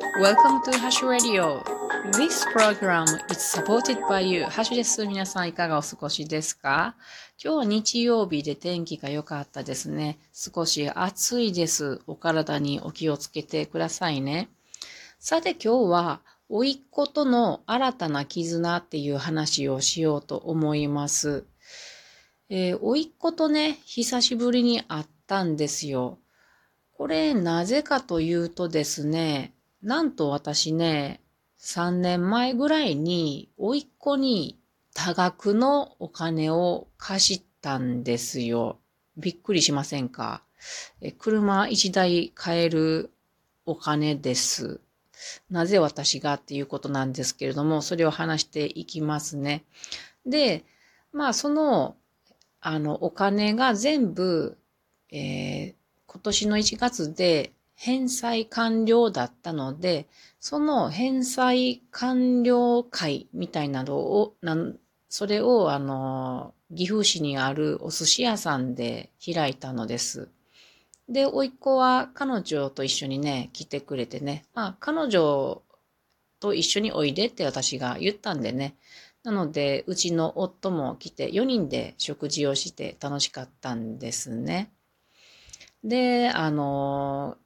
[0.00, 1.62] Welcome to Hash Radio.
[2.12, 4.44] This program is supported by you.
[4.44, 5.06] ハッシュです。
[5.06, 6.96] 皆さんいかがお過ごしですか？
[7.42, 10.18] 今日は日曜日で天気が良かったですね。
[10.32, 12.00] 少し暑いです。
[12.06, 14.48] お体にお気をつけてくださいね。
[15.18, 21.44] さて今日は、おいっ子との新たな絆っていう話をしようと思います。
[22.48, 26.18] えー、おいっ子とね、久しぶりに会ったんですよ。
[26.96, 31.20] これなぜかというとですね、なんと私ね、
[31.58, 34.58] 3年前ぐらいに、おいっ子に
[34.94, 38.78] 多額のお金を貸したんですよ。
[39.16, 40.42] びっくりしませんか？
[41.00, 43.10] え車1台買える
[43.64, 44.80] お金です。
[45.50, 49.64] なぜ私がっていうことなんですけれども、それを話していきますね。
[50.26, 50.64] で、
[51.12, 51.96] まあその、
[52.60, 54.58] あの、お金が全部、
[55.10, 55.74] えー、
[56.06, 57.52] 今年の1月で
[57.82, 60.06] 返済完了だったので、
[60.38, 64.76] その返済完了会みたいなのを、なん
[65.08, 70.28] それをあの、岐阜市にあるお寿司屋さんで開いたのです。
[71.08, 75.62] で、おいっ子は彼女と一緒にね、来てくれてね、まあ彼女
[76.38, 78.76] と一緒においでって私が言ったんでね、
[79.22, 84.70] なので、うちの夫も来て4人で食事をして楽しかったんですね。
[85.82, 87.38] で、あの、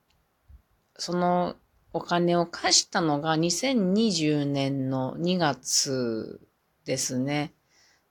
[0.96, 1.56] その
[1.92, 6.40] お金を貸したのが2020年の2月
[6.84, 7.52] ですね。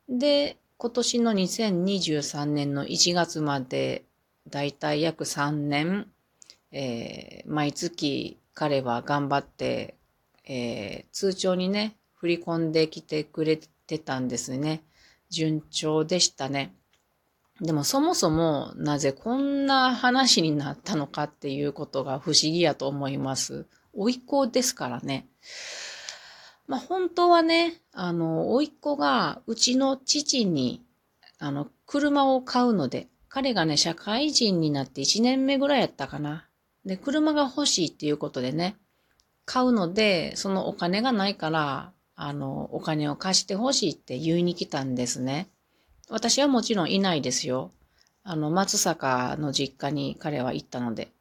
[0.07, 4.03] で、今年の2023年の1月まで、
[4.49, 6.07] だいたい約3年、
[6.71, 9.95] えー、毎月彼は頑張って、
[10.45, 14.83] えー、通帳にね、振り込んできてくれてたんですね。
[15.29, 16.75] 順調でしたね。
[17.61, 23.67] でもそもそもなぜこんな話になったのかっていうことが不思議やと思います。
[23.93, 25.27] おいっ子ですからね。
[26.67, 30.83] まあ本当はね、あの、おいっ子がうちの父に、
[31.37, 36.47] あの、車を買うので、彼がね、社会人になって1年目ぐらいやったかな。
[36.85, 38.77] で、車が欲しいっていうことでね、
[39.45, 45.49] 買うので、そのお金がないから、あの、お金を貸して欲しいって言いに来たんですね。
[46.09, 47.71] 私はもちろんいないですよ。
[48.23, 51.11] あの、松坂の実家に彼は行ったので。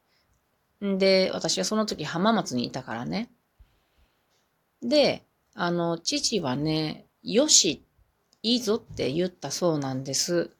[0.83, 3.29] んで、私はその時浜松にいたからね。
[4.81, 5.23] で、
[5.53, 7.83] あの、父はね、よし、
[8.41, 10.51] いいぞって言ったそうなんです。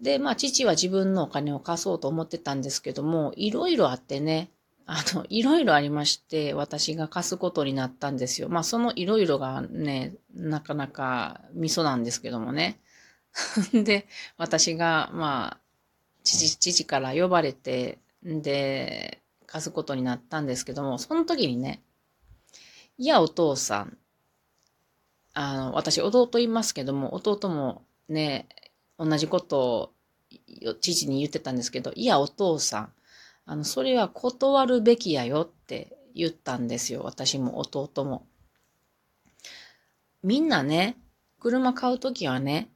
[0.00, 4.50] で、まあ、父は自分のお金を貸そうと思ってたんですけども、いろいろあってね、
[4.86, 8.48] あの、いろいろありまして、私が貸すことになったんですよ。
[8.48, 12.80] まあ、そのいろいろがね、なかなか味噌なんですけどもね。
[13.72, 15.60] で、私が、まあ、
[16.24, 21.82] 父、父から呼ばれて、で、貸すことになったんですけども、その時にね、
[22.98, 23.96] いや、お父さん、
[25.32, 28.48] あの、私、弟いますけども、弟もね、
[28.98, 32.92] 同じことを父に言ってたんですけど、いや、お父さん、
[33.50, 37.02] あの、それは断るべきやよって言ったんですよ。
[37.02, 38.24] 私も弟も。
[40.22, 40.96] みんなね、
[41.40, 42.70] 車買うときはね、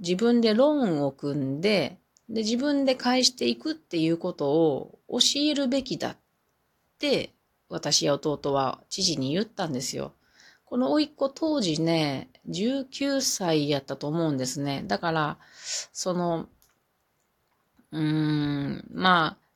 [0.00, 1.96] 自分でローンを組んで、
[2.28, 6.16] で、自分で返していくっていうことを教えるべきだっ
[6.98, 7.30] て、
[7.70, 10.12] 私や弟は知事に言ったんですよ。
[10.66, 14.84] この甥っ子当時ね、19歳やったと思うんですね。
[14.86, 15.38] だから、
[15.94, 16.48] その、
[17.92, 19.47] うーん、まあ、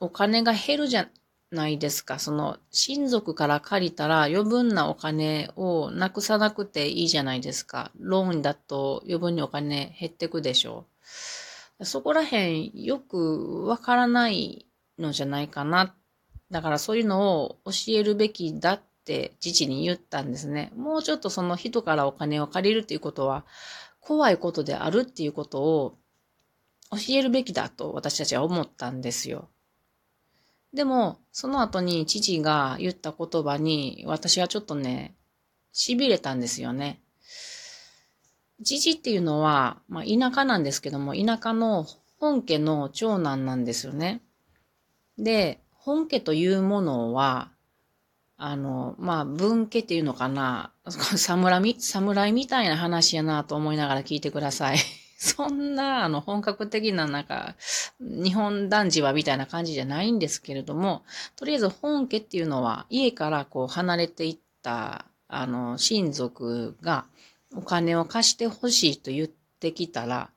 [0.00, 1.08] お金が減るじゃ
[1.50, 2.18] ないですか。
[2.18, 7.90] その、親族から借りたら余分なお金をなくさなくていいじゃないですか。
[7.98, 10.86] ローンだと余分にお金減ってくでしょ
[11.80, 11.84] う。
[11.84, 14.66] そこら辺よくわからない
[14.98, 15.94] のじゃないかな。
[16.50, 20.72] だからそういうのを教えるべきだって父に言ったんですね。
[20.76, 23.44] もうちょっとその人からお金を借りるっていうことは
[24.00, 25.98] 怖いことであるっていうことを
[26.90, 29.48] 教えるべきだと私たちは思ったんですよ。
[30.72, 35.14] でも、その後に父が言った言葉に、私はちょっとね、
[35.74, 37.00] 痺れたんですよね。
[38.62, 41.86] 父っていうのは、まあ、田舎なんですけども、田舎の
[42.18, 44.20] 本家の長男なんですよね。
[45.16, 47.50] で、本家というものは、
[48.36, 54.78] あの、まあ、文家っていうのかな、 侍侍みたいな話やなと思いながら聞いてください。
[55.20, 57.56] そんな、あの、本格的な、なんか、
[57.98, 61.02] 日本男児はみたいな感じじゃないんですけれども、
[61.34, 67.04] とりあえず本家っていうのは、家からこう離れていった、あの、親族が
[67.52, 69.28] お金を貸してほしいと言っ
[69.58, 70.30] てきたら、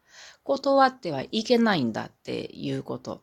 [0.44, 3.22] 断ってはいけないんだっていうこと。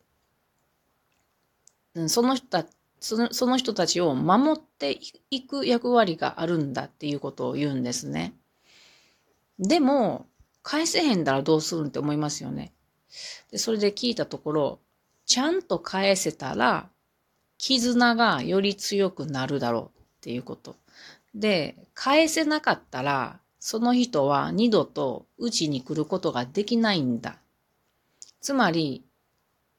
[2.06, 2.64] その人
[3.00, 5.00] そのその人たちを守って
[5.30, 8.34] いく役割があるんだっていうことを言うんですね。
[9.58, 10.26] でも、
[10.70, 12.74] 返せへんだらどうするんって思いますよね。
[13.50, 14.78] で、それで聞いたところ、
[15.24, 16.90] ちゃんと返せたら、
[17.56, 20.76] 絆がより強くなるだろうっていうこと。
[21.34, 27.38] で、返せなかったら、その人は二度とうちに来ることができないんだ。
[28.42, 29.02] つまり、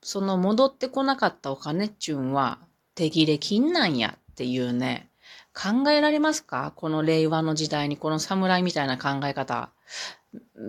[0.01, 2.57] その戻ってこなかったお金っちゅうんは
[2.95, 5.12] 手切れ金なんやっていうね、
[5.53, 6.74] 考えられますか？
[6.75, 9.69] この令和の時代にこの侍みたいな考え方。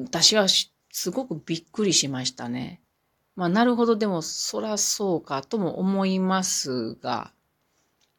[0.04, 2.80] 私はすごくびっくりしましたね。
[3.36, 7.32] まあ、なるほど、でも、そらそうかとも思いますが、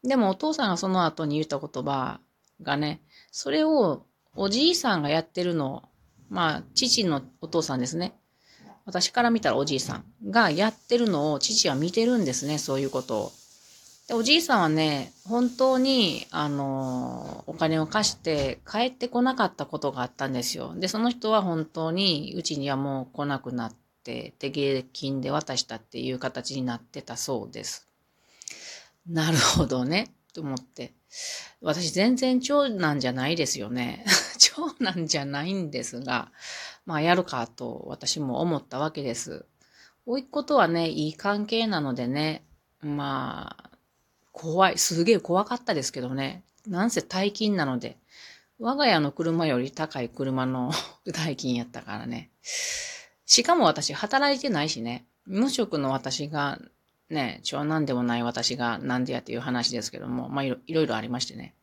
[0.02, 2.20] でもお父さんがその後に言った言葉
[2.60, 3.00] がね、
[3.30, 4.04] それを
[4.34, 5.82] おじいさんがやってるのを、
[6.28, 8.14] まあ、父のお父さんですね。
[8.84, 13.32] 私から見たらおじいさんがやってるのを父は見てるんですね、そういうことを。
[14.12, 20.74] でおじいさんはね、本当に、あの、お金を貸して帰ってこなかったことがあったんですよ。
[20.76, 23.74] で、その人は本当にうちにはもう来なくなっ
[24.04, 27.88] て、手芸金で渡したっていう形になってたそうです。
[29.08, 30.92] なるほどね、と思って。
[31.62, 34.04] 私全然長男じゃないですよね。
[34.38, 36.30] 長男じゃないんですが、
[36.84, 39.46] まあやるかと私も思ったわけです。
[40.04, 42.44] おいっ子とはね、いい関係なのでね、
[42.82, 43.71] まあ、
[44.32, 44.78] 怖い。
[44.78, 46.42] すげえ怖かったですけどね。
[46.66, 47.98] なんせ大金なので。
[48.58, 50.72] 我が家の車より高い車の
[51.06, 52.30] 代金やったからね。
[53.26, 55.04] しかも私働いてないしね。
[55.24, 56.60] 無職の私が、
[57.10, 61.54] ね、長男でもない私がなんでやっていう話ですけども、まあいろいろありましてね。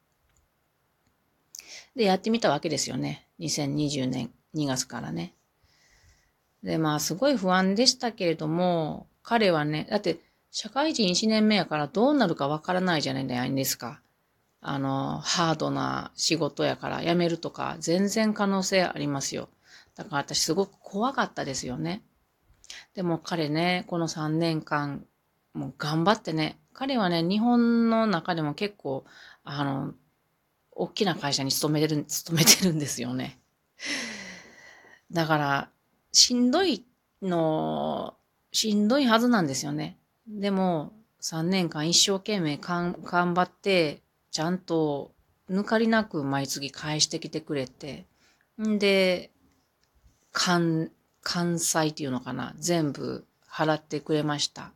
[1.96, 3.28] で、やってみたわけですよね。
[3.40, 5.34] 2020年2月からね。
[6.64, 10.20] で、まあすごい不安でしたけれども、彼はね、だって
[10.52, 14.02] 社会人1年目やからどうなるかわからないじゃないですか。
[14.62, 19.50] あの、ハードな仕事やから辞めるとか全然可能性ありますよ。
[19.96, 22.04] だから私すごく怖かったですよね。
[22.94, 25.06] でも彼ね、この3年間、
[25.54, 29.06] もう頑張ってね、彼はね、日本の中でも結構、
[29.44, 29.94] あの、
[30.72, 33.40] 大きな会社に勤めてる、勤めてるんですよね。
[35.12, 35.70] だから、
[36.12, 36.86] しんどい
[37.22, 38.16] の、
[38.52, 39.99] しんどいはずなんですよね。
[40.30, 45.12] でも、3年間一生懸命頑張って、ちゃんと
[45.50, 48.06] 抜かりなく毎月返してきてくれて、
[48.62, 49.32] んで、
[50.32, 50.92] 関、
[51.22, 54.72] 関西っていうのかな全部払ってくれました。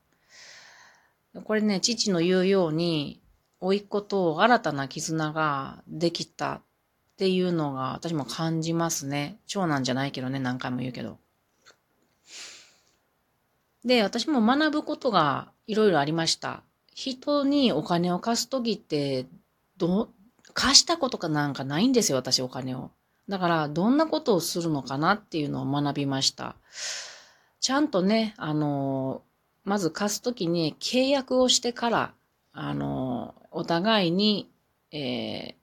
[1.44, 3.22] これね、父の言うように、
[3.60, 6.62] 甥っ子と新たな絆ができたっ
[7.18, 9.40] ていうのが私も感じますね。
[9.46, 11.20] 長男じゃないけどね、何回も言うけど。
[13.86, 16.64] で、私も学ぶことがいろいろありました。
[16.94, 19.28] 人にお金を貸すときって、
[19.78, 20.10] ど、
[20.54, 22.92] 貸したことかなんかないんですよ、私お金を。
[23.28, 26.56] だから、どんなことをするのかなっていうのを学びました。
[27.60, 29.24] ちゃんとね、あの、
[29.64, 32.14] まず貸すときに契約をしてから、
[32.52, 34.52] あの、お互いに、
[34.92, 35.56] え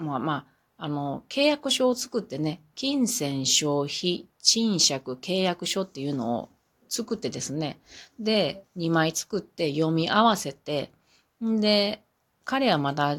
[0.00, 6.48] ー、まあまあ、あの、契約書を作ってね、金銭消費、賃借契約書っていうのを
[6.94, 7.78] 作ってですね。
[8.18, 10.90] で、2枚作って読み合わせて、
[11.44, 12.02] んで、
[12.44, 13.18] 彼はまだ、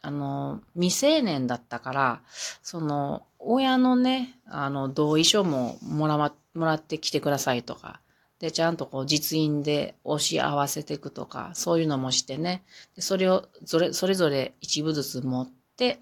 [0.00, 2.22] あの、未成年だったから、
[2.62, 6.16] その、親のね、あの、同意書ももら、
[6.54, 8.00] もらってきてくださいとか、
[8.38, 12.64] で、ちゃんとこう実印で押し合わせていくとか、そういうのもしてね、
[12.96, 16.00] でそれを、それ、それぞれ一部ずつ持って、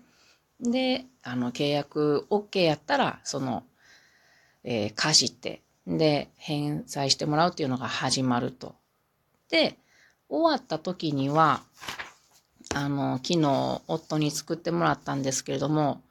[0.61, 3.65] で、あの、契約 OK やったら、その、
[4.65, 8.75] えー、貸して、で、返済してもらうっていうのが始まると。
[9.49, 9.77] で、
[10.29, 11.63] 終わった時には、
[12.75, 16.03] あの、昨日夫に作ってもらったんですけれども、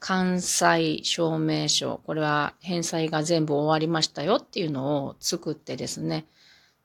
[0.00, 6.24] 関西証明書、これは返済が全部終わりましたよっていうのを作ってですね。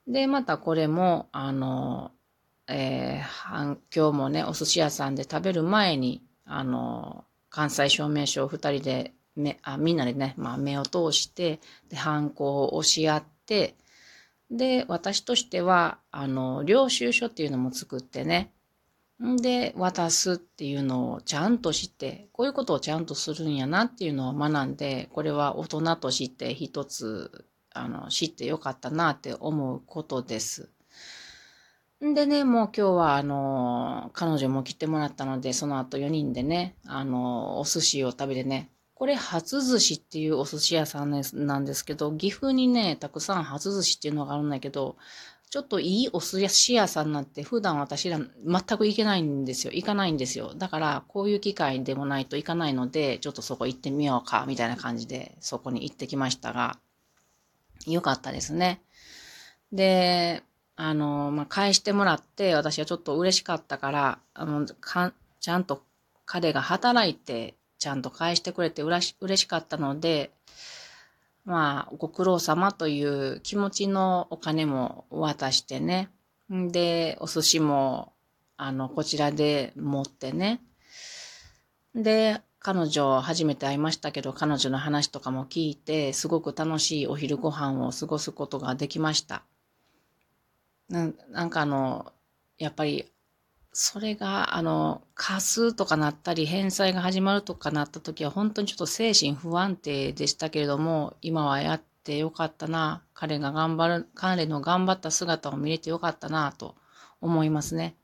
[0.06, 2.10] で、またこれも、あの、
[2.66, 13.74] えー、今日もね、お寿司屋さんで食べる前に、あの、関西証明書を二人で目あみんなでね、まあ、目を通して、で、犯行を押し合って、
[14.50, 18.52] で、私としては、あの、領収書っていうのも作ってね、
[19.20, 30.68] で、渡すっていうのをちゃんと知って、こういうことをちゃんとするんやなっていうのを学んで、これは大人として一つ、あの、知ってよかったなって思うことです。
[32.00, 44.96] でね、もう今日はあの、彼女も来てもらったので、その後4人でね、あの、お寿司を食べてね、これ、初寿司っていうお寿司屋さんなんですけど、岐阜にね、たくさん初寿司っていうのがあるんだけど、
[45.50, 48.26] ちょっといいお寿司屋さんなんて普段私ら全
[48.78, 49.72] く行けないんですよ。
[49.72, 50.52] 行かないんですよ。
[50.54, 56.78] だから、こういう機会でもないと行かないので、ちょっとそこ行ってみようか、みたいな感じで、そこに行ってきましたが、
[57.86, 58.80] よかったですね。
[59.72, 60.42] で、
[60.76, 65.82] あの、まあ、返してもらって、私はちょっと嬉しかったから、あの、かちゃんと
[66.26, 70.30] 彼が働いて、ちゃんと返してくれてうらし嬉しかったので、
[71.44, 76.08] まあ、ご苦労様という気持ちのお金も渡してね。
[76.50, 78.14] んで、お寿司も、
[78.56, 80.62] あの、こちらで持ってね。
[81.94, 89.42] で、彼女初めて会いましたけど、彼女の話とかも聞いて、すごく楽しいお昼ご飯を過ごすことができました。
[90.88, 92.14] ななんかあの、
[92.56, 93.12] やっぱり
[93.76, 106.76] それが、あの、貸すとかなったり、返済が始まるとかなった時は、本当にちょっと精神不安定でしたけれども、今はやってよかったな、彼が頑張る、彼の頑張った姿を見れてよかったな、と
[107.20, 107.96] 思いますね。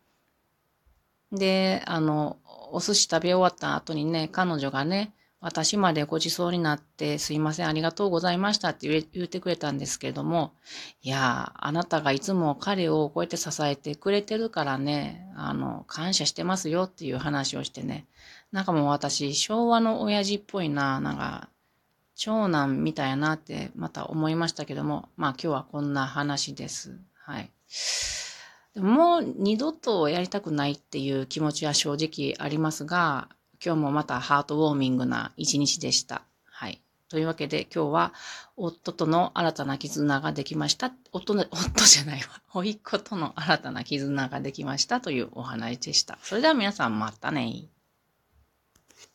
[1.30, 2.38] で、あの、
[2.72, 10.52] お寿司食べ終わった後にね、彼女がね、私までご馳走になってすいません、ありがとうございましたって言ってくれたんですけれども、
[11.02, 18.06] いやあなたがいつも彼をこうやって支えてくれてるからね、あの、感謝してますよっていう話をしてね、
[18.52, 21.48] なんかもう私、昭和の親父っぽいな、なんか、
[22.16, 26.98] 長男みたいなってまた思いましたけども、まあ今日はこんな話です。
[27.14, 27.50] はい。
[28.76, 33.28] もう二度とやりたくないっていう気持ちは正直ありますが、
[33.64, 36.22] 今日もまたハートウォーミングな一日でした。
[36.44, 36.80] はい。
[37.10, 38.14] というわけで今日は
[38.56, 40.92] 夫との新たな絆ができました。
[41.12, 42.40] 夫の、夫じゃないわ。
[42.54, 46.18] 甥っ子との新たな絆ができましたというお話でした。
[46.22, 47.68] それでは皆さんまたね